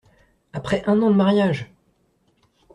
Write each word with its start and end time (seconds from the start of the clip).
Après 0.51 0.81
un 0.87 1.03
an 1.03 1.11
de 1.11 1.15
mariage! 1.15 1.69